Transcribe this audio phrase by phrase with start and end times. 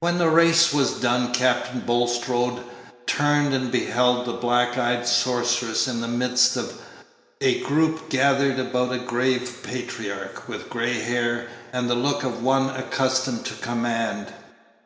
[0.00, 2.62] When the race was done Captain Bulstrode
[3.06, 6.74] turned and beheld the black eyed sorceress in the midst of
[7.40, 12.68] a group gathered about a grave patriarch, with gray hair, and the look of one
[12.68, 14.30] accustomed to command.